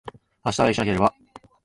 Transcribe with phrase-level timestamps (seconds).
[0.07, 1.13] 明日は、早起きしなければ。